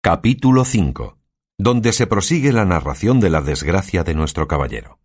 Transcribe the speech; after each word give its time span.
Capítulo 0.00 0.64
5 0.64 1.18
donde 1.58 1.92
se 1.92 2.06
prosigue 2.06 2.52
la 2.52 2.64
narración 2.64 3.18
de 3.18 3.30
la 3.30 3.42
desgracia 3.42 4.04
de 4.04 4.14
nuestro 4.14 4.46
caballero. 4.46 5.00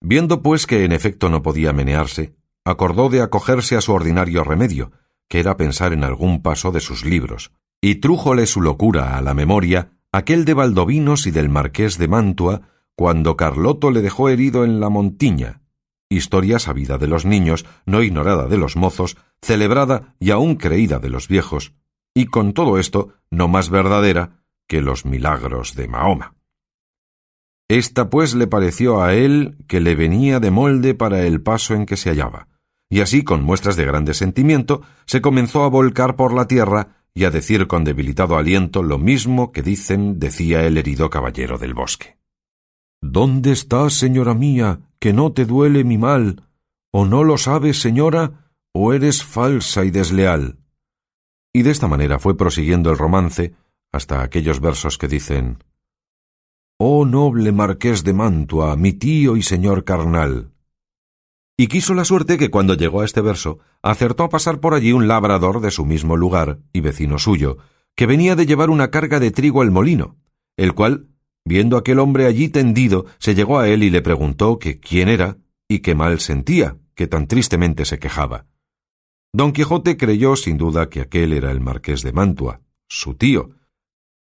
Viendo 0.00 0.42
pues 0.42 0.66
que 0.66 0.84
en 0.84 0.92
efecto 0.92 1.30
no 1.30 1.42
podía 1.42 1.72
menearse, 1.72 2.36
acordó 2.64 3.08
de 3.08 3.22
acogerse 3.22 3.76
a 3.76 3.80
su 3.80 3.92
ordinario 3.94 4.44
remedio, 4.44 4.92
que 5.26 5.40
era 5.40 5.56
pensar 5.56 5.94
en 5.94 6.04
algún 6.04 6.42
paso 6.42 6.70
de 6.70 6.80
sus 6.80 7.04
libros, 7.04 7.50
y 7.80 7.96
trújole 7.96 8.46
su 8.46 8.60
locura 8.60 9.16
a 9.16 9.22
la 9.22 9.32
memoria 9.32 9.92
aquel 10.12 10.44
de 10.44 10.54
Valdovinos 10.54 11.26
y 11.26 11.30
del 11.30 11.48
marqués 11.48 11.96
de 11.96 12.08
Mantua, 12.08 12.60
cuando 12.94 13.36
Carloto 13.36 13.90
le 13.90 14.02
dejó 14.02 14.28
herido 14.28 14.64
en 14.64 14.80
la 14.80 14.90
Montiña, 14.90 15.62
historia 16.10 16.58
sabida 16.58 16.98
de 16.98 17.06
los 17.06 17.24
niños, 17.24 17.64
no 17.86 18.02
ignorada 18.02 18.48
de 18.48 18.58
los 18.58 18.76
mozos, 18.76 19.16
celebrada 19.40 20.14
y 20.18 20.30
aún 20.30 20.56
creída 20.56 20.98
de 20.98 21.08
los 21.08 21.28
viejos, 21.28 21.72
y 22.18 22.26
con 22.26 22.52
todo 22.52 22.78
esto 22.78 23.12
no 23.30 23.46
más 23.46 23.70
verdadera 23.70 24.42
que 24.66 24.80
los 24.80 25.06
milagros 25.06 25.76
de 25.76 25.86
Mahoma. 25.86 26.34
Esta 27.68 28.10
pues 28.10 28.34
le 28.34 28.48
pareció 28.48 29.00
a 29.02 29.14
él 29.14 29.56
que 29.68 29.80
le 29.80 29.94
venía 29.94 30.40
de 30.40 30.50
molde 30.50 30.94
para 30.94 31.24
el 31.24 31.40
paso 31.42 31.74
en 31.74 31.86
que 31.86 31.96
se 31.96 32.10
hallaba, 32.10 32.48
y 32.90 33.02
así 33.02 33.22
con 33.22 33.44
muestras 33.44 33.76
de 33.76 33.84
grande 33.84 34.14
sentimiento 34.14 34.82
se 35.06 35.20
comenzó 35.20 35.62
a 35.62 35.68
volcar 35.68 36.16
por 36.16 36.34
la 36.34 36.48
tierra 36.48 37.04
y 37.14 37.22
a 37.22 37.30
decir 37.30 37.68
con 37.68 37.84
debilitado 37.84 38.36
aliento 38.36 38.82
lo 38.82 38.98
mismo 38.98 39.52
que 39.52 39.62
dicen 39.62 40.18
decía 40.18 40.66
el 40.66 40.76
herido 40.76 41.10
caballero 41.10 41.56
del 41.56 41.74
bosque. 41.74 42.18
¿Dónde 43.00 43.52
estás, 43.52 43.94
señora 43.94 44.34
mía, 44.34 44.80
que 44.98 45.12
no 45.12 45.32
te 45.32 45.44
duele 45.44 45.84
mi 45.84 45.98
mal? 45.98 46.42
¿O 46.90 47.04
no 47.04 47.22
lo 47.22 47.38
sabes, 47.38 47.80
señora, 47.80 48.50
o 48.72 48.92
eres 48.92 49.22
falsa 49.22 49.84
y 49.84 49.92
desleal? 49.92 50.57
Y 51.52 51.62
de 51.62 51.70
esta 51.70 51.88
manera 51.88 52.18
fue 52.18 52.36
prosiguiendo 52.36 52.90
el 52.90 52.98
romance, 52.98 53.54
hasta 53.92 54.22
aquellos 54.22 54.60
versos 54.60 54.98
que 54.98 55.08
dicen 55.08 55.62
Oh 56.78 57.04
noble 57.04 57.50
marqués 57.52 58.04
de 58.04 58.12
Mantua, 58.12 58.76
mi 58.76 58.92
tío 58.92 59.36
y 59.36 59.42
señor 59.42 59.84
carnal. 59.84 60.52
Y 61.56 61.66
quiso 61.66 61.92
la 61.92 62.04
suerte 62.04 62.38
que 62.38 62.50
cuando 62.50 62.74
llegó 62.74 63.00
a 63.00 63.04
este 63.04 63.20
verso, 63.20 63.58
acertó 63.82 64.22
a 64.22 64.28
pasar 64.28 64.60
por 64.60 64.74
allí 64.74 64.92
un 64.92 65.08
labrador 65.08 65.60
de 65.60 65.72
su 65.72 65.84
mismo 65.84 66.16
lugar 66.16 66.60
y 66.72 66.80
vecino 66.80 67.18
suyo, 67.18 67.58
que 67.96 68.06
venía 68.06 68.36
de 68.36 68.46
llevar 68.46 68.70
una 68.70 68.92
carga 68.92 69.18
de 69.18 69.32
trigo 69.32 69.60
al 69.60 69.72
molino, 69.72 70.18
el 70.56 70.72
cual, 70.74 71.08
viendo 71.44 71.76
aquel 71.76 71.98
hombre 71.98 72.26
allí 72.26 72.48
tendido, 72.48 73.06
se 73.18 73.34
llegó 73.34 73.58
a 73.58 73.68
él 73.68 73.82
y 73.82 73.90
le 73.90 74.02
preguntó 74.02 74.60
que 74.60 74.78
quién 74.78 75.08
era 75.08 75.38
y 75.66 75.80
qué 75.80 75.96
mal 75.96 76.20
sentía, 76.20 76.76
que 76.94 77.08
tan 77.08 77.26
tristemente 77.26 77.84
se 77.84 77.98
quejaba. 77.98 78.46
Don 79.32 79.52
Quijote 79.52 79.96
creyó 79.96 80.36
sin 80.36 80.56
duda 80.56 80.88
que 80.88 81.00
aquel 81.00 81.32
era 81.32 81.50
el 81.50 81.60
marqués 81.60 82.02
de 82.02 82.12
Mantua, 82.12 82.60
su 82.88 83.14
tío, 83.14 83.50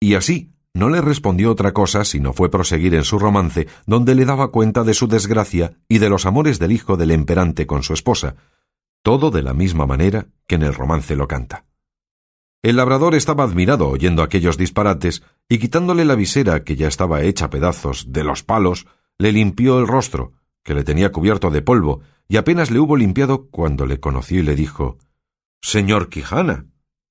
y 0.00 0.14
así 0.14 0.52
no 0.74 0.88
le 0.88 1.00
respondió 1.00 1.50
otra 1.50 1.72
cosa 1.72 2.04
sino 2.04 2.32
fue 2.32 2.50
proseguir 2.50 2.94
en 2.94 3.04
su 3.04 3.18
romance, 3.18 3.66
donde 3.86 4.14
le 4.14 4.24
daba 4.24 4.50
cuenta 4.50 4.84
de 4.84 4.94
su 4.94 5.06
desgracia 5.06 5.74
y 5.88 5.98
de 5.98 6.08
los 6.08 6.26
amores 6.26 6.58
del 6.58 6.72
hijo 6.72 6.96
del 6.96 7.10
emperante 7.10 7.66
con 7.66 7.82
su 7.82 7.92
esposa, 7.92 8.36
todo 9.02 9.30
de 9.30 9.42
la 9.42 9.54
misma 9.54 9.86
manera 9.86 10.28
que 10.46 10.56
en 10.56 10.62
el 10.62 10.74
romance 10.74 11.14
lo 11.14 11.28
canta. 11.28 11.64
El 12.62 12.76
labrador 12.76 13.14
estaba 13.14 13.44
admirado 13.44 13.88
oyendo 13.88 14.22
aquellos 14.22 14.58
disparates, 14.58 15.22
y 15.48 15.58
quitándole 15.58 16.04
la 16.04 16.16
visera, 16.16 16.64
que 16.64 16.74
ya 16.74 16.88
estaba 16.88 17.22
hecha 17.22 17.48
pedazos, 17.48 18.12
de 18.12 18.24
los 18.24 18.42
palos, 18.42 18.86
le 19.18 19.30
limpió 19.30 19.78
el 19.78 19.86
rostro, 19.86 20.32
que 20.64 20.74
le 20.74 20.82
tenía 20.82 21.12
cubierto 21.12 21.50
de 21.50 21.62
polvo, 21.62 22.00
y 22.28 22.36
apenas 22.36 22.70
le 22.70 22.80
hubo 22.80 22.96
limpiado 22.96 23.48
cuando 23.50 23.86
le 23.86 24.00
conoció 24.00 24.40
y 24.40 24.42
le 24.42 24.56
dijo 24.56 24.98
Señor 25.62 26.08
Quijana, 26.08 26.66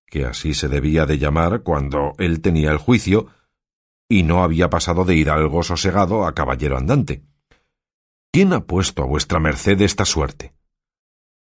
que 0.08 0.26
así 0.26 0.54
se 0.54 0.68
debía 0.68 1.06
de 1.06 1.18
llamar 1.18 1.64
cuando 1.64 2.14
él 2.18 2.42
tenía 2.42 2.72
el 2.72 2.78
juicio, 2.78 3.28
y 4.08 4.24
no 4.24 4.44
había 4.44 4.70
pasado 4.70 5.04
de 5.04 5.16
hidalgo 5.16 5.64
sosegado 5.64 6.26
a 6.26 6.34
caballero 6.34 6.78
andante. 6.78 7.24
¿Quién 8.32 8.54
ha 8.54 8.66
puesto 8.66 9.04
a 9.04 9.06
vuestra 9.06 9.40
merced 9.40 9.82
esta 9.82 10.06
suerte? 10.06 10.54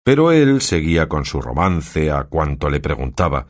Pero 0.05 0.31
él 0.31 0.60
seguía 0.60 1.09
con 1.09 1.25
su 1.25 1.43
romance 1.43 2.12
a 2.12 2.25
cuanto 2.25 2.71
le 2.71 2.81
preguntaba. 2.81 3.49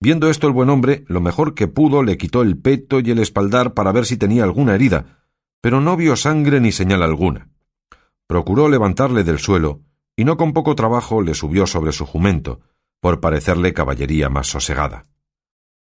Viendo 0.00 0.28
esto 0.28 0.48
el 0.48 0.52
buen 0.52 0.68
hombre, 0.68 1.04
lo 1.06 1.20
mejor 1.20 1.54
que 1.54 1.68
pudo 1.68 2.02
le 2.02 2.18
quitó 2.18 2.42
el 2.42 2.58
peto 2.58 2.98
y 2.98 3.10
el 3.12 3.20
espaldar 3.20 3.72
para 3.72 3.92
ver 3.92 4.04
si 4.04 4.16
tenía 4.16 4.42
alguna 4.42 4.74
herida, 4.74 5.24
pero 5.60 5.80
no 5.80 5.96
vio 5.96 6.16
sangre 6.16 6.60
ni 6.60 6.72
señal 6.72 7.04
alguna. 7.04 7.51
Procuró 8.32 8.70
levantarle 8.70 9.24
del 9.24 9.38
suelo, 9.38 9.82
y 10.16 10.24
no 10.24 10.38
con 10.38 10.54
poco 10.54 10.74
trabajo 10.74 11.20
le 11.20 11.34
subió 11.34 11.66
sobre 11.66 11.92
su 11.92 12.06
jumento, 12.06 12.62
por 12.98 13.20
parecerle 13.20 13.74
caballería 13.74 14.30
más 14.30 14.46
sosegada. 14.46 15.04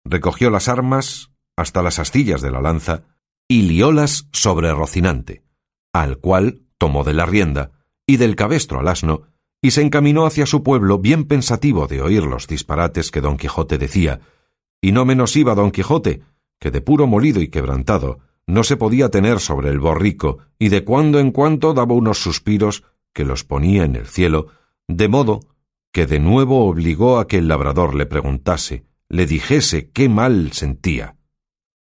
Recogió 0.04 0.50
las 0.50 0.68
armas 0.68 1.32
hasta 1.56 1.82
las 1.82 1.98
astillas 1.98 2.42
de 2.42 2.52
la 2.52 2.60
lanza 2.60 3.04
y 3.48 3.62
liólas 3.62 4.28
sobre 4.34 4.74
Rocinante, 4.74 5.46
al 5.94 6.18
cual 6.18 6.64
tomó 6.78 7.06
de 7.06 7.14
la 7.14 7.26
rienda 7.26 7.72
y 8.06 8.18
del 8.18 8.36
cabestro 8.36 8.82
al 8.82 8.90
asno, 8.90 9.22
y 9.62 9.72
se 9.72 9.82
encaminó 9.82 10.26
hacia 10.26 10.46
su 10.46 10.62
pueblo 10.62 11.00
bien 11.00 11.24
pensativo 11.24 11.88
de 11.88 12.02
oír 12.02 12.24
los 12.24 12.48
disparates 12.48 13.12
que 13.12 13.22
don 13.22 13.38
Quijote 13.38 13.78
decía, 13.78 14.20
y 14.82 14.92
no 14.92 15.06
menos 15.06 15.38
iba 15.38 15.56
don 15.56 15.72
Quijote, 15.72 16.22
que 16.60 16.70
de 16.70 16.82
puro 16.82 17.08
molido 17.08 17.40
y 17.40 17.48
quebrantado 17.48 18.20
no 18.48 18.64
se 18.64 18.78
podía 18.78 19.10
tener 19.10 19.40
sobre 19.40 19.70
el 19.70 19.80
borrico, 19.80 20.40
y 20.60 20.70
de 20.70 20.84
cuando 20.84 21.20
en 21.20 21.32
cuando 21.32 21.74
daba 21.74 21.94
unos 21.94 22.20
suspiros 22.20 22.84
que 23.14 23.26
los 23.26 23.44
ponía 23.44 23.84
en 23.84 23.96
el 23.96 24.08
cielo, 24.08 24.48
de 24.88 25.08
modo 25.08 25.40
que 25.92 26.06
de 26.06 26.20
nuevo 26.20 26.66
obligó 26.68 27.20
a 27.20 27.28
que 27.28 27.38
el 27.38 27.48
labrador 27.48 27.96
le 27.96 28.06
preguntase, 28.06 28.86
le 29.10 29.26
dijese 29.26 29.90
qué 29.92 30.10
mal 30.10 30.52
sentía. 30.52 31.16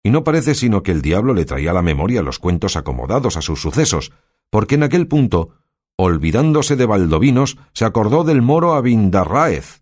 Y 0.04 0.12
no 0.12 0.24
parece 0.24 0.56
sino 0.56 0.84
que 0.84 0.92
el 0.92 1.02
diablo 1.02 1.34
le 1.34 1.46
traía 1.46 1.72
a 1.72 1.74
la 1.74 1.82
memoria 1.82 2.22
los 2.22 2.40
cuentos 2.40 2.78
acomodados 2.78 3.38
a 3.38 3.42
sus 3.42 3.62
sucesos, 3.62 4.14
porque 4.50 4.76
en 4.76 4.84
aquel 4.84 5.08
punto, 5.08 5.56
olvidándose 5.98 6.76
de 6.76 6.86
Valdovinos, 6.86 7.58
se 7.74 7.86
acordó 7.86 8.24
del 8.24 8.42
moro 8.42 8.74
Abindarráez, 8.74 9.82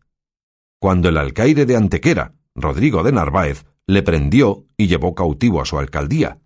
cuando 0.80 1.10
el 1.10 1.18
alcaide 1.18 1.66
de 1.66 1.76
Antequera, 1.76 2.36
Rodrigo 2.56 3.04
de 3.04 3.12
Narváez, 3.12 3.66
le 3.88 4.02
prendió 4.02 4.66
y 4.78 4.88
llevó 4.88 5.14
cautivo 5.14 5.62
a 5.62 5.66
su 5.66 5.78
alcaldía. 5.78 6.40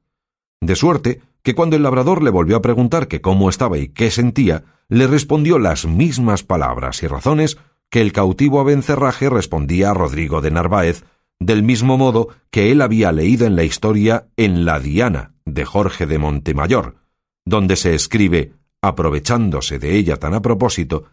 De 0.62 0.76
suerte 0.76 1.22
que 1.42 1.56
cuando 1.56 1.76
el 1.76 1.84
labrador 1.84 2.22
le 2.22 2.30
volvió 2.30 2.58
a 2.58 2.62
preguntar 2.62 3.08
que 3.08 3.22
cómo 3.22 3.50
estaba 3.50 3.78
y 3.78 3.90
qué 3.90 4.12
sentía, 4.12 4.64
le 4.90 5.08
respondió 5.08 5.60
las 5.60 5.86
mismas 5.86 6.44
palabras 6.44 7.02
y 7.04 7.08
razones 7.08 7.58
que 7.90 8.02
el 8.02 8.12
cautivo 8.12 8.60
Abencerraje 8.60 9.30
respondía 9.30 9.92
a 9.92 9.94
Rodrigo 9.94 10.42
de 10.42 10.52
Narváez, 10.52 11.06
del 11.40 11.64
mismo 11.64 11.98
modo 11.98 12.30
que 12.52 12.72
él 12.72 12.82
había 12.82 13.12
leído 13.12 13.48
en 13.48 13.56
la 13.56 13.64
historia 13.64 14.28
en 14.36 14.66
La 14.66 14.80
Diana 14.80 15.34
de 15.46 15.66
Jorge 15.66 16.06
de 16.06 16.18
Montemayor, 16.18 16.98
donde 17.46 17.76
se 17.76 17.96
escribe, 17.96 18.54
aprovechándose 18.82 19.80
de 19.80 19.96
ella 19.96 20.18
tan 20.18 20.34
a 20.34 20.42
propósito, 20.42 21.06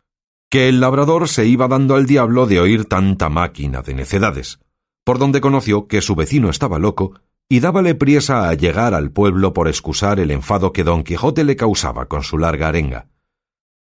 que 0.51 0.69
el 0.69 0.81
labrador 0.81 1.28
se 1.28 1.47
iba 1.47 1.69
dando 1.69 1.95
al 1.95 2.07
diablo 2.07 2.47
de 2.47 2.61
oír 2.61 2.84
tanta 2.84 3.28
máquina 3.28 3.83
de 3.83 3.95
necedades, 3.95 4.59
por 5.05 5.19
donde 5.19 5.41
conoció 5.41 5.87
que 5.87 6.01
su 6.01 6.15
vecino 6.15 6.51
estaba 6.51 6.78
loco 6.78 7.21
y 7.49 7.61
dábale 7.61 7.95
priesa 7.95 8.49
a 8.49 8.55
llegar 8.55 8.95
al 8.95 9.11
pueblo 9.11 9.53
por 9.53 9.69
excusar 9.69 10.19
el 10.21 10.31
enfado 10.31 10.73
que 10.73 10.84
don 10.84 11.05
Quijote 11.05 11.45
le 11.45 11.57
causaba 11.57 12.07
con 12.07 12.23
su 12.23 12.39
larga 12.39 12.69
arenga. 12.69 13.09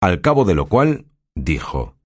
Al 0.01 0.21
cabo 0.21 0.45
de 0.45 0.55
lo 0.55 0.67
cual 0.67 1.07
dijo 1.35 1.97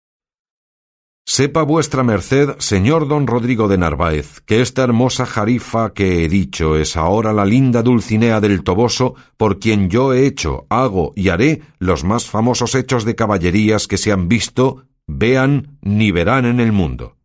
Sepa 1.28 1.62
vuestra 1.64 2.04
merced, 2.04 2.50
señor 2.58 3.08
don 3.08 3.26
Rodrigo 3.26 3.66
de 3.66 3.78
Narváez, 3.78 4.40
que 4.42 4.60
esta 4.60 4.84
hermosa 4.84 5.26
jarifa 5.26 5.92
que 5.92 6.24
he 6.24 6.28
dicho 6.28 6.76
es 6.76 6.96
ahora 6.96 7.32
la 7.32 7.44
linda 7.44 7.82
Dulcinea 7.82 8.40
del 8.40 8.62
Toboso, 8.62 9.16
por 9.36 9.58
quien 9.58 9.90
yo 9.90 10.14
he 10.14 10.24
hecho, 10.24 10.66
hago 10.68 11.12
y 11.16 11.30
haré 11.30 11.62
los 11.80 12.04
más 12.04 12.26
famosos 12.26 12.76
hechos 12.76 13.04
de 13.04 13.16
caballerías 13.16 13.88
que 13.88 13.98
se 13.98 14.12
han 14.12 14.28
visto, 14.28 14.84
vean 15.08 15.78
ni 15.80 16.12
verán 16.12 16.44
en 16.46 16.60
el 16.60 16.70
mundo. 16.70 17.16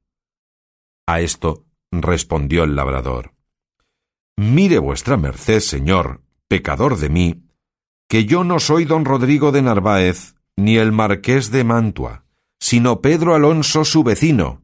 A 1.08 1.22
esto 1.22 1.66
respondió 1.92 2.64
el 2.64 2.76
labrador. 2.76 3.34
Mire 4.38 4.80
vuestra 4.80 5.18
merced, 5.18 5.60
señor, 5.60 6.22
pecador 6.48 6.98
de 6.98 7.10
mí, 7.10 7.44
que 8.08 8.26
yo 8.26 8.44
no 8.44 8.60
soy 8.60 8.86
don 8.86 9.06
Rodrigo 9.06 9.52
de 9.52 9.62
Narváez, 9.62 10.36
ni 10.56 10.78
el 10.78 10.92
marqués 10.92 11.52
de 11.52 11.64
Mantua, 11.64 12.26
sino 12.60 13.02
Pedro 13.02 13.36
Alonso 13.36 13.86
su 13.86 14.04
vecino, 14.04 14.62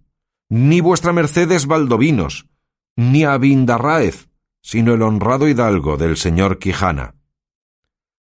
ni 0.50 0.82
vuestra 0.82 1.14
merced 1.14 1.50
Valdovinos, 1.66 2.48
ni 2.96 3.24
Abindarráez, 3.24 4.30
sino 4.62 4.94
el 4.94 5.02
honrado 5.02 5.48
hidalgo 5.48 5.98
del 5.98 6.18
señor 6.18 6.60
Quijana. 6.60 7.16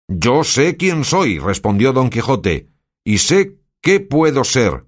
Yo 0.08 0.44
sé 0.44 0.76
quién 0.76 1.04
soy, 1.04 1.40
respondió 1.40 1.94
don 1.94 2.10
Quijote, 2.10 2.68
y 3.04 3.20
sé 3.20 3.58
qué 3.82 4.00
puedo 4.00 4.44
ser, 4.44 4.86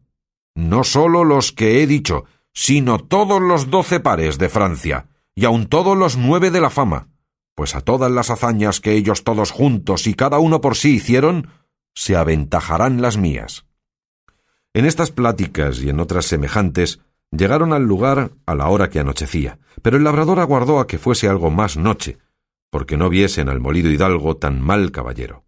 no 0.56 0.84
sólo 0.84 1.24
los 1.24 1.52
que 1.52 1.82
he 1.82 1.88
dicho, 1.88 2.26
sino 2.54 3.00
todos 3.00 3.42
los 3.42 3.70
doce 3.70 4.00
pares 4.00 4.38
de 4.38 4.50
Francia, 4.50 5.08
y 5.36 5.46
aun 5.46 5.68
todos 5.68 5.98
los 5.98 6.18
nueve 6.18 6.52
de 6.52 6.62
la 6.62 6.70
fama, 6.70 7.10
pues 7.56 7.76
a 7.76 7.82
todas 7.82 8.12
las 8.12 8.30
hazañas 8.30 8.80
que 8.80 8.94
ellos 8.94 9.24
todos 9.24 9.52
juntos 9.52 10.08
y 10.08 10.14
cada 10.14 10.40
uno 10.40 10.62
por 10.62 10.76
sí 10.76 10.96
hicieron, 10.96 11.50
se 11.94 12.16
aventajarán 12.16 13.02
las 13.02 13.18
mías. 13.18 13.66
En 14.74 14.86
estas 14.86 15.12
pláticas 15.12 15.80
y 15.80 15.90
en 15.90 16.00
otras 16.00 16.26
semejantes, 16.26 17.00
Llegaron 17.36 17.74
al 17.74 17.84
lugar 17.84 18.32
a 18.46 18.54
la 18.54 18.68
hora 18.68 18.92
que 18.92 19.00
anochecía, 19.00 19.58
pero 19.82 19.98
el 19.98 20.04
labrador 20.04 20.40
aguardó 20.40 20.80
a 20.80 20.86
que 20.86 21.00
fuese 21.00 21.28
algo 21.28 21.50
más 21.50 21.78
noche, 21.78 22.20
porque 22.70 22.96
no 22.96 23.10
viesen 23.10 23.50
al 23.50 23.60
molido 23.60 23.90
hidalgo 23.90 24.38
tan 24.38 24.62
mal 24.62 24.92
caballero. 24.92 25.44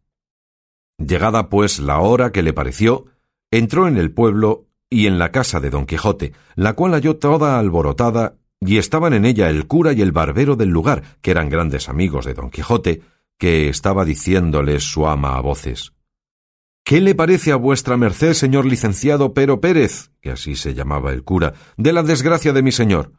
Llegada 0.97 1.47
pues 1.47 1.77
la 1.77 1.99
hora 1.99 2.31
que 2.31 2.41
le 2.41 2.53
pareció, 2.53 3.05
entró 3.51 3.87
en 3.87 3.97
el 3.97 4.11
pueblo 4.11 4.65
y 4.89 5.05
en 5.05 5.19
la 5.19 5.31
casa 5.31 5.59
de 5.59 5.69
don 5.69 5.85
Quijote, 5.85 6.33
la 6.55 6.73
cual 6.73 6.93
halló 6.93 7.17
toda 7.17 7.59
alborotada, 7.59 8.33
y 8.65 8.77
estaban 8.77 9.13
en 9.13 9.25
ella 9.25 9.49
el 9.49 9.67
cura 9.67 9.93
y 9.93 10.01
el 10.01 10.11
barbero 10.11 10.55
del 10.55 10.69
lugar, 10.69 11.03
que 11.21 11.31
eran 11.31 11.49
grandes 11.49 11.89
amigos 11.89 12.25
de 12.25 12.33
don 12.33 12.49
Quijote, 12.49 13.01
que 13.37 13.69
estaba 13.69 14.05
diciéndoles 14.05 14.83
su 14.83 15.07
ama 15.07 15.37
a 15.37 15.41
voces. 15.41 15.93
¿Qué 16.83 17.01
le 17.01 17.15
parece 17.15 17.51
a 17.51 17.55
vuestra 17.55 17.97
merced, 17.97 18.33
señor 18.33 18.65
licenciado 18.65 19.33
Pero 19.33 19.59
Pérez, 19.59 20.11
que 20.21 20.31
así 20.31 20.55
se 20.55 20.73
llamaba 20.73 21.11
el 21.11 21.23
cura, 21.23 21.53
de 21.77 21.93
la 21.93 22.03
desgracia 22.03 22.53
de 22.53 22.61
mi 22.61 22.71
señor? 22.71 23.13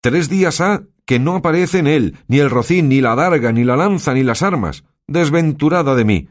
Tres 0.00 0.28
días 0.28 0.60
ha 0.60 0.82
que 1.06 1.18
no 1.18 1.36
aparece 1.36 1.78
en 1.78 1.86
él 1.86 2.16
ni 2.26 2.38
el 2.38 2.50
rocín, 2.50 2.88
ni 2.88 3.00
la 3.00 3.14
darga, 3.14 3.52
ni 3.52 3.64
la 3.64 3.76
lanza, 3.76 4.14
ni 4.14 4.22
las 4.22 4.42
armas. 4.42 4.84
Desventurada 5.06 5.94
de 5.94 6.04
mí 6.04 6.28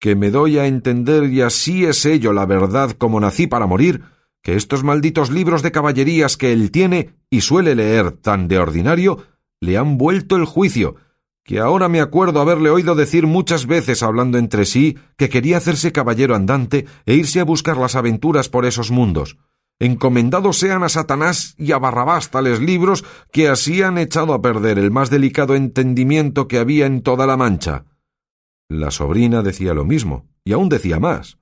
que 0.00 0.16
me 0.16 0.30
doy 0.30 0.58
a 0.58 0.66
entender 0.66 1.30
y 1.30 1.42
así 1.42 1.84
es 1.84 2.06
ello 2.06 2.32
la 2.32 2.46
verdad 2.46 2.92
como 2.92 3.20
nací 3.20 3.46
para 3.46 3.66
morir, 3.66 4.02
que 4.42 4.56
estos 4.56 4.84
malditos 4.84 5.30
libros 5.30 5.62
de 5.62 5.72
caballerías 5.72 6.36
que 6.36 6.52
él 6.52 6.70
tiene 6.70 7.14
y 7.28 7.42
suele 7.42 7.74
leer 7.74 8.12
tan 8.12 8.48
de 8.48 8.58
ordinario, 8.58 9.24
le 9.60 9.76
han 9.76 9.98
vuelto 9.98 10.36
el 10.36 10.44
juicio, 10.44 10.96
que 11.44 11.58
ahora 11.58 11.88
me 11.88 12.00
acuerdo 12.00 12.40
haberle 12.40 12.70
oído 12.70 12.94
decir 12.94 13.26
muchas 13.26 13.66
veces 13.66 14.02
hablando 14.02 14.38
entre 14.38 14.64
sí 14.64 14.98
que 15.16 15.28
quería 15.28 15.56
hacerse 15.56 15.92
caballero 15.92 16.34
andante 16.34 16.86
e 17.06 17.14
irse 17.14 17.40
a 17.40 17.44
buscar 17.44 17.76
las 17.76 17.96
aventuras 17.96 18.48
por 18.48 18.66
esos 18.66 18.90
mundos. 18.90 19.36
Encomendados 19.78 20.58
sean 20.58 20.82
a 20.82 20.90
Satanás 20.90 21.54
y 21.56 21.72
a 21.72 21.78
Barrabás 21.78 22.30
tales 22.30 22.60
libros 22.60 23.04
que 23.32 23.48
así 23.48 23.82
han 23.82 23.96
echado 23.96 24.34
a 24.34 24.42
perder 24.42 24.78
el 24.78 24.90
más 24.90 25.08
delicado 25.08 25.56
entendimiento 25.56 26.48
que 26.48 26.58
había 26.58 26.86
en 26.86 27.02
toda 27.02 27.26
la 27.26 27.38
Mancha. 27.38 27.86
La 28.68 28.90
sobrina 28.90 29.42
decía 29.42 29.72
lo 29.72 29.84
mismo, 29.84 30.28
y 30.44 30.52
aún 30.52 30.68
decía 30.68 31.00
más. 31.00 31.38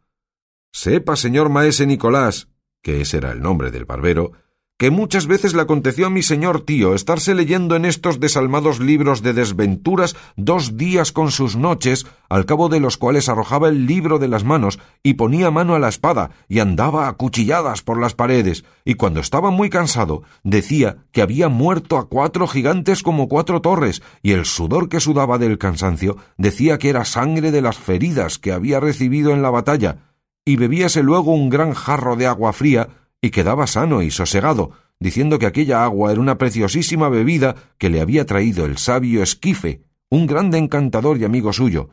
Sepa, 0.73 1.17
señor 1.17 1.49
maese 1.49 1.85
Nicolás, 1.85 2.49
que 2.83 3.01
ese 3.01 3.19
era 3.19 3.33
el 3.33 3.41
nombre 3.41 3.71
del 3.71 3.85
barbero, 3.85 4.33
que 4.79 4.93
muchas 4.93 5.27
veces 5.27 5.55
le 5.55 5.63
aconteció 5.63 6.07
a 6.07 6.11
mi 6.11 6.23
señor 6.23 6.61
tío 6.61 6.95
estarse 6.95 7.35
leyendo 7.35 7.75
en 7.75 7.85
estos 7.85 8.21
desalmados 8.21 8.79
libros 8.79 9.23
de 9.23 9.33
desventuras 9.33 10.15
dos 10.37 10.77
días 10.77 11.11
con 11.11 11.33
sus 11.33 11.57
noches, 11.57 12.07
al 12.29 12.47
cabo 12.47 12.69
de 12.69 12.79
los 12.79 12.97
cuales 12.97 13.29
arrojaba 13.29 13.69
el 13.71 13.87
libro 13.87 14.21
de 14.21 14.29
las 14.29 14.45
manos 14.45 14.79
y 15.03 15.15
ponía 15.15 15.51
mano 15.51 15.75
a 15.75 15.81
la 15.81 15.89
espada 15.89 16.31
y 16.49 16.61
andaba 16.61 17.09
a 17.09 17.15
cuchilladas 17.15 17.83
por 17.83 18.01
las 18.01 18.15
paredes, 18.15 18.65
y 18.85 18.95
cuando 18.95 19.19
estaba 19.19 19.51
muy 19.51 19.69
cansado 19.69 20.23
decía 20.45 20.99
que 21.11 21.23
había 21.23 21.49
muerto 21.49 21.99
a 21.99 22.09
cuatro 22.09 22.47
gigantes 22.47 23.03
como 23.03 23.27
cuatro 23.27 23.61
torres, 23.61 24.01
y 24.23 24.31
el 24.31 24.45
sudor 24.45 24.89
que 24.89 25.01
sudaba 25.01 25.39
del 25.39 25.59
cansancio 25.59 26.19
decía 26.37 26.79
que 26.79 26.91
era 26.91 27.05
sangre 27.05 27.51
de 27.51 27.63
las 27.63 27.79
feridas 27.79 28.39
que 28.39 28.53
había 28.53 28.79
recibido 28.79 29.33
en 29.33 29.43
la 29.43 29.51
batalla, 29.51 30.08
y 30.49 30.57
bebíase 30.57 31.03
luego 31.03 31.33
un 31.33 31.51
gran 31.51 31.75
jarro 31.75 32.17
de 32.17 32.27
agua 32.27 32.55
fría 32.55 32.89
y 33.21 33.29
quedaba 33.29 33.67
sano 33.67 34.01
y 34.01 34.11
sosegado, 34.11 34.71
diciendo 34.99 35.39
que 35.39 35.45
aquella 35.45 35.85
agua 35.85 36.11
era 36.11 36.23
una 36.23 36.39
preciosísima 36.39 37.11
bebida 37.11 37.55
que 37.77 37.91
le 37.91 38.01
había 38.01 38.25
traído 38.25 38.65
el 38.65 38.79
sabio 38.79 39.23
Esquife, 39.23 39.83
un 40.09 40.27
grande 40.27 40.57
encantador 40.57 41.19
y 41.19 41.25
amigo 41.25 41.53
suyo. 41.53 41.91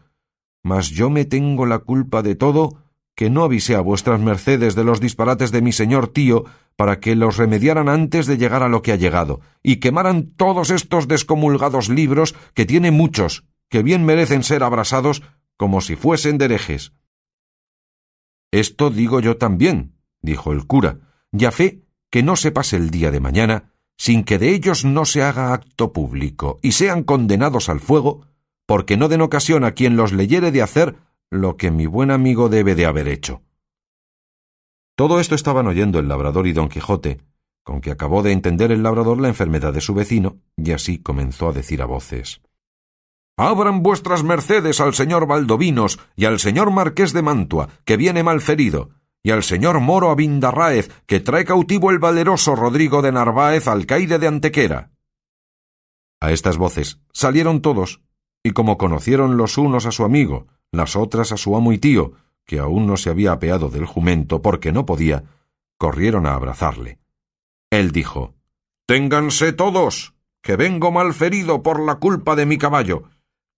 Mas 0.64 0.90
yo 0.90 1.10
me 1.10 1.26
tengo 1.26 1.66
la 1.66 1.80
culpa 1.80 2.22
de 2.22 2.36
todo, 2.36 2.82
que 3.14 3.30
no 3.30 3.44
avisé 3.44 3.76
a 3.76 3.82
vuestras 3.82 4.22
mercedes 4.22 4.74
de 4.74 4.86
los 4.86 5.02
disparates 5.02 5.52
de 5.52 5.62
mi 5.62 5.74
señor 5.74 6.08
tío 6.08 6.46
para 6.78 7.02
que 7.02 7.14
los 7.18 7.36
remediaran 7.36 7.90
antes 7.90 8.26
de 8.26 8.38
llegar 8.38 8.64
a 8.64 8.70
lo 8.70 8.82
que 8.82 8.94
ha 8.94 8.96
llegado, 8.96 9.42
y 9.64 9.82
quemaran 9.82 10.32
todos 10.38 10.70
estos 10.70 11.10
descomulgados 11.10 11.90
libros, 11.90 12.36
que 12.54 12.66
tiene 12.66 12.92
muchos, 12.92 13.44
que 13.68 13.84
bien 13.84 14.06
merecen 14.06 14.44
ser 14.44 14.64
abrasados 14.64 15.24
como 15.58 15.82
si 15.82 15.98
fuesen 15.98 16.38
de 16.38 16.46
herejes. 16.46 16.94
Esto 18.56 18.90
digo 18.90 19.20
yo 19.20 19.36
también, 19.36 19.98
dijo 20.22 20.54
el 20.54 20.66
cura, 20.66 21.00
y 21.34 21.44
a 21.44 21.52
fe 21.52 21.82
que 22.10 22.24
no 22.24 22.38
se 22.38 22.52
pase 22.52 22.78
el 22.78 22.90
día 22.90 23.12
de 23.12 23.20
mañana 23.20 23.74
sin 23.98 24.24
que 24.24 24.40
de 24.40 24.56
ellos 24.56 24.86
no 24.86 25.04
se 25.04 25.24
haga 25.24 25.54
acto 25.54 25.92
público 25.92 26.58
y 26.62 26.72
sean 26.72 27.04
condenados 27.04 27.68
al 27.68 27.82
fuego, 27.82 28.28
porque 28.66 28.96
no 28.96 29.10
den 29.10 29.20
ocasión 29.20 29.66
a 29.66 29.74
quien 29.74 29.98
los 29.98 30.14
leyere 30.14 30.54
de 30.54 30.62
hacer 30.62 30.96
lo 31.30 31.58
que 31.58 31.70
mi 31.70 31.86
buen 31.86 32.12
amigo 32.12 32.48
debe 32.48 32.76
de 32.76 32.86
haber 32.86 33.10
hecho. 33.10 33.42
Todo 34.96 35.20
esto 35.20 35.36
estaban 35.36 35.68
oyendo 35.68 36.00
el 36.00 36.08
labrador 36.08 36.48
y 36.48 36.54
don 36.54 36.70
Quijote, 36.70 37.20
con 37.62 37.82
que 37.82 37.92
acabó 37.92 38.24
de 38.24 38.32
entender 38.32 38.72
el 38.72 38.84
labrador 38.84 39.20
la 39.20 39.28
enfermedad 39.28 39.74
de 39.74 39.82
su 39.82 39.94
vecino, 39.94 40.38
y 40.56 40.72
así 40.72 41.00
comenzó 41.00 41.50
a 41.50 41.52
decir 41.52 41.82
a 41.82 41.86
voces 41.88 42.40
Abran 43.38 43.84
vuestras 43.84 44.24
mercedes 44.24 44.80
al 44.80 44.94
señor 44.94 45.28
Valdovinos 45.28 46.00
y 46.16 46.26
al 46.26 46.40
señor 46.40 46.72
Marqués 46.72 47.12
de 47.12 47.22
Mantua, 47.22 47.68
que 47.84 47.98
viene 47.98 48.24
mal 48.24 48.40
ferido, 48.40 48.92
y 49.24 49.32
al 49.32 49.44
señor 49.44 49.80
Moro 49.82 50.10
Abindarráez, 50.10 50.90
que 51.06 51.20
trae 51.20 51.44
cautivo 51.44 51.92
el 51.92 52.00
valeroso 52.00 52.56
Rodrigo 52.56 53.02
de 53.02 53.12
Narváez, 53.12 53.68
alcaide 53.68 54.20
de 54.20 54.28
Antequera. 54.28 54.92
A 56.22 56.32
estas 56.32 56.58
voces 56.58 57.02
salieron 57.12 57.62
todos, 57.62 58.02
y 58.42 58.52
como 58.52 58.78
conocieron 58.78 59.36
los 59.36 59.58
unos 59.58 59.86
a 59.86 59.92
su 59.92 60.06
amigo, 60.06 60.48
las 60.72 60.96
otras 60.96 61.32
a 61.32 61.38
su 61.38 61.58
amo 61.58 61.74
y 61.74 61.78
tío, 61.78 62.14
que 62.46 62.60
aún 62.60 62.88
no 62.88 62.96
se 62.96 63.10
había 63.10 63.34
apeado 63.34 63.70
del 63.70 63.86
jumento 63.86 64.42
porque 64.42 64.72
no 64.72 64.86
podía, 64.86 65.24
corrieron 65.78 66.26
a 66.26 66.36
abrazarle. 66.36 67.00
Él 67.72 67.92
dijo 67.92 68.36
Ténganse 68.88 69.52
todos, 69.52 70.14
que 70.42 70.56
vengo 70.56 70.92
mal 70.92 71.14
ferido 71.14 71.64
por 71.64 71.84
la 71.84 71.96
culpa 71.96 72.36
de 72.36 72.46
mi 72.46 72.58
caballo. 72.58 73.04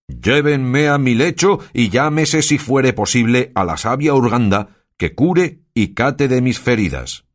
Llévenme 0.07 0.87
a 0.87 0.97
mi 0.97 1.15
lecho 1.15 1.59
y 1.73 1.89
llámese 1.89 2.41
si 2.41 2.57
fuere 2.57 2.93
posible 2.93 3.51
a 3.55 3.65
la 3.65 3.77
sabia 3.77 4.13
Urganda, 4.13 4.85
que 4.97 5.13
cure 5.13 5.63
y 5.73 5.93
cate 5.93 6.27
de 6.27 6.41
mis 6.41 6.59
feridas. 6.59 7.25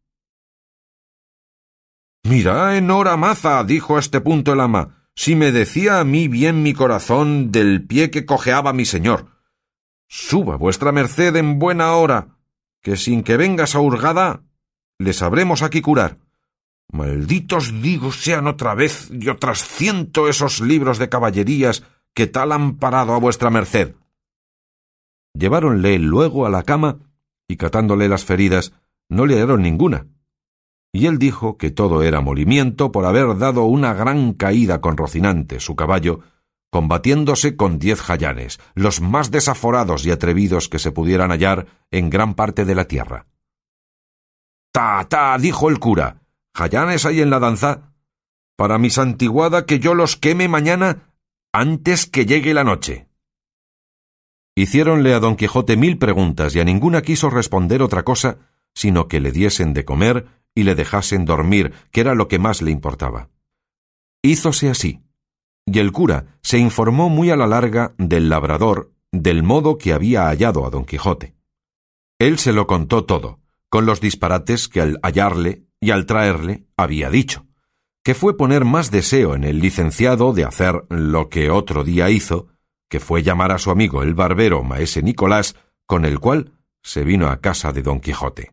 Mira, 2.24 2.76
en 2.76 2.90
hora 2.90 3.16
maza, 3.16 3.62
dijo 3.64 3.96
a 3.96 4.00
este 4.00 4.20
punto 4.20 4.52
el 4.52 4.60
ama, 4.60 5.08
si 5.14 5.36
me 5.36 5.52
decía 5.52 6.00
a 6.00 6.04
mí 6.04 6.28
bien 6.28 6.62
mi 6.62 6.72
corazón 6.72 7.52
del 7.52 7.86
pie 7.86 8.10
que 8.10 8.24
cojeaba 8.24 8.72
mi 8.72 8.86
señor. 8.86 9.26
Suba 10.08 10.56
vuestra 10.56 10.92
merced 10.92 11.36
en 11.36 11.58
buena 11.58 11.92
hora, 11.92 12.38
que 12.80 12.96
sin 12.96 13.22
que 13.22 13.36
vengas 13.36 13.74
a 13.74 13.80
hurgada, 13.80 14.44
le 14.98 15.12
sabremos 15.12 15.62
aquí 15.62 15.82
curar. 15.82 16.18
Malditos 16.90 17.82
digo 17.82 18.12
sean 18.12 18.46
otra 18.46 18.74
vez 18.74 19.10
y 19.10 19.28
otras 19.28 19.66
ciento 19.66 20.28
esos 20.28 20.60
libros 20.60 20.98
de 20.98 21.08
caballerías 21.08 21.82
que 22.14 22.26
tal 22.26 22.52
han 22.52 22.76
parado 22.76 23.14
a 23.14 23.18
vuestra 23.18 23.50
merced. 23.50 23.94
Lleváronle 25.34 25.98
luego 25.98 26.46
a 26.46 26.50
la 26.50 26.62
cama 26.62 26.98
y 27.48 27.56
catándole 27.56 28.08
las 28.08 28.24
feridas, 28.24 28.72
no 29.08 29.26
le 29.26 29.34
hallaron 29.34 29.62
ninguna. 29.62 30.06
Y 30.92 31.06
él 31.06 31.18
dijo 31.18 31.56
que 31.56 31.70
todo 31.70 32.02
era 32.02 32.20
molimiento 32.20 32.92
por 32.92 33.06
haber 33.06 33.38
dado 33.38 33.64
una 33.64 33.94
gran 33.94 34.34
caída 34.34 34.80
con 34.80 34.96
Rocinante, 34.96 35.58
su 35.58 35.74
caballo, 35.74 36.20
combatiéndose 36.70 37.56
con 37.56 37.78
diez 37.78 38.00
jayanes, 38.00 38.60
los 38.74 39.00
más 39.00 39.30
desaforados 39.30 40.04
y 40.04 40.10
atrevidos 40.10 40.68
que 40.68 40.78
se 40.78 40.92
pudieran 40.92 41.30
hallar 41.30 41.66
en 41.90 42.10
gran 42.10 42.34
parte 42.34 42.64
de 42.64 42.74
la 42.74 42.86
tierra. 42.86 43.26
Ta, 44.70 45.06
ta, 45.08 45.36
dijo 45.38 45.68
el 45.70 45.78
cura, 45.78 46.22
jayanes 46.54 47.04
hay 47.06 47.20
en 47.20 47.30
la 47.30 47.38
danza. 47.38 47.92
Para 48.56 48.78
mi 48.78 48.90
santiguada 48.90 49.64
que 49.64 49.78
yo 49.78 49.94
los 49.94 50.16
queme 50.16 50.48
mañana 50.48 51.11
antes 51.52 52.06
que 52.06 52.24
llegue 52.24 52.54
la 52.54 52.64
noche. 52.64 53.08
Hiciéronle 54.56 55.12
a 55.14 55.20
don 55.20 55.36
Quijote 55.36 55.76
mil 55.76 55.98
preguntas 55.98 56.54
y 56.54 56.60
a 56.60 56.64
ninguna 56.64 57.02
quiso 57.02 57.28
responder 57.28 57.82
otra 57.82 58.04
cosa 58.04 58.38
sino 58.74 59.06
que 59.06 59.20
le 59.20 59.32
diesen 59.32 59.74
de 59.74 59.84
comer 59.84 60.26
y 60.54 60.62
le 60.62 60.74
dejasen 60.74 61.26
dormir, 61.26 61.74
que 61.90 62.00
era 62.00 62.14
lo 62.14 62.26
que 62.28 62.38
más 62.38 62.62
le 62.62 62.70
importaba. 62.70 63.28
Hízose 64.22 64.70
así, 64.70 65.02
y 65.66 65.78
el 65.78 65.92
cura 65.92 66.38
se 66.42 66.58
informó 66.58 67.08
muy 67.08 67.30
a 67.30 67.36
la 67.36 67.46
larga 67.46 67.94
del 67.98 68.28
labrador 68.28 68.92
del 69.10 69.42
modo 69.42 69.76
que 69.76 69.92
había 69.92 70.28
hallado 70.28 70.64
a 70.64 70.70
don 70.70 70.86
Quijote. 70.86 71.34
Él 72.18 72.38
se 72.38 72.52
lo 72.52 72.66
contó 72.66 73.04
todo, 73.04 73.40
con 73.68 73.84
los 73.84 74.00
disparates 74.00 74.68
que 74.68 74.80
al 74.80 74.98
hallarle 75.02 75.66
y 75.80 75.90
al 75.90 76.06
traerle 76.06 76.64
había 76.76 77.10
dicho, 77.10 77.46
que 78.04 78.14
fue 78.14 78.36
poner 78.36 78.64
más 78.64 78.90
deseo 78.90 79.34
en 79.34 79.44
el 79.44 79.60
licenciado 79.60 80.32
de 80.32 80.44
hacer 80.44 80.84
lo 80.88 81.28
que 81.28 81.50
otro 81.50 81.84
día 81.84 82.10
hizo, 82.10 82.48
que 82.88 83.00
fue 83.00 83.22
llamar 83.22 83.52
a 83.52 83.58
su 83.58 83.70
amigo 83.70 84.02
el 84.02 84.14
barbero 84.14 84.62
maese 84.62 85.02
Nicolás, 85.02 85.56
con 85.86 86.04
el 86.04 86.18
cual 86.18 86.52
se 86.82 87.04
vino 87.04 87.28
a 87.28 87.40
casa 87.40 87.72
de 87.72 87.82
don 87.82 88.00
Quijote. 88.00 88.52